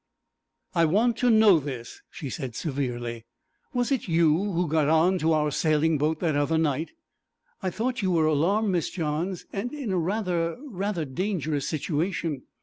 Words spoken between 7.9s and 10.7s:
you were alarmed, Miss Johns, and in a rather